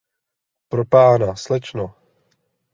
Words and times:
Propána, 0.73 1.31
slečno! 1.45 1.85